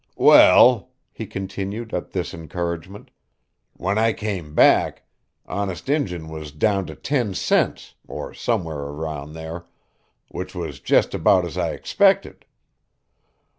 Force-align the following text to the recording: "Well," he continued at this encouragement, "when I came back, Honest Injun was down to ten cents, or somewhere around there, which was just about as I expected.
"Well," 0.17 0.89
he 1.13 1.27
continued 1.27 1.93
at 1.93 2.09
this 2.09 2.33
encouragement, 2.33 3.11
"when 3.73 3.99
I 3.99 4.13
came 4.13 4.55
back, 4.55 5.03
Honest 5.45 5.89
Injun 5.89 6.27
was 6.29 6.51
down 6.51 6.87
to 6.87 6.95
ten 6.95 7.35
cents, 7.35 7.93
or 8.07 8.33
somewhere 8.33 8.79
around 8.79 9.33
there, 9.33 9.67
which 10.29 10.55
was 10.55 10.79
just 10.79 11.13
about 11.13 11.45
as 11.45 11.55
I 11.55 11.73
expected. 11.73 12.45